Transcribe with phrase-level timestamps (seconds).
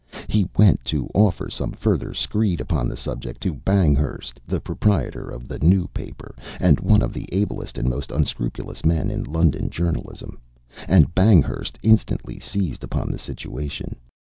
[0.27, 5.47] He went to offer some further screed upon the subject to Banghurst, the proprietor of
[5.47, 10.39] the New Paper, and one of the ablest and most unscrupulous men in London journalism,
[10.87, 13.95] and Banghurst instantly seized upon the situation.